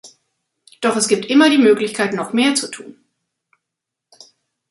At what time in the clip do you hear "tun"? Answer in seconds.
2.71-2.95